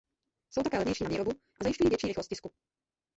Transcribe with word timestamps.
Jsou 0.49 0.63
také 0.63 0.77
levnější 0.77 1.03
na 1.03 1.09
výrobu 1.09 1.31
a 1.31 1.63
zajišťují 1.63 1.89
větší 1.89 2.07
rychlost 2.07 2.27
tisku. 2.27 2.51